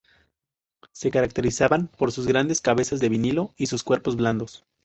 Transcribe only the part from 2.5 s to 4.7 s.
cabezas de vinilo y sus cuerpos blandos.